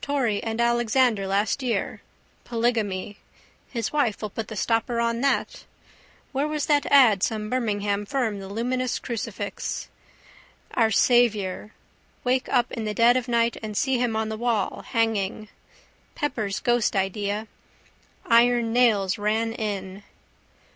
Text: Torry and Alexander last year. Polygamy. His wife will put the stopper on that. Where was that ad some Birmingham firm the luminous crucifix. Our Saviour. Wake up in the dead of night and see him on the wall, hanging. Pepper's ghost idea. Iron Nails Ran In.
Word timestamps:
Torry 0.00 0.40
and 0.44 0.60
Alexander 0.60 1.26
last 1.26 1.60
year. 1.60 2.02
Polygamy. 2.44 3.16
His 3.68 3.92
wife 3.92 4.22
will 4.22 4.30
put 4.30 4.46
the 4.46 4.54
stopper 4.54 5.00
on 5.00 5.22
that. 5.22 5.64
Where 6.30 6.46
was 6.46 6.66
that 6.66 6.86
ad 6.86 7.24
some 7.24 7.50
Birmingham 7.50 8.06
firm 8.06 8.38
the 8.38 8.48
luminous 8.48 9.00
crucifix. 9.00 9.88
Our 10.74 10.92
Saviour. 10.92 11.72
Wake 12.22 12.48
up 12.48 12.70
in 12.70 12.84
the 12.84 12.94
dead 12.94 13.16
of 13.16 13.26
night 13.26 13.56
and 13.60 13.76
see 13.76 13.98
him 13.98 14.14
on 14.14 14.28
the 14.28 14.36
wall, 14.38 14.82
hanging. 14.86 15.48
Pepper's 16.14 16.60
ghost 16.60 16.94
idea. 16.94 17.48
Iron 18.24 18.72
Nails 18.72 19.18
Ran 19.18 19.52
In. 19.52 20.04